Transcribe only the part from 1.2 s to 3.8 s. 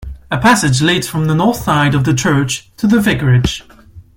the north side of the church to the vicarage.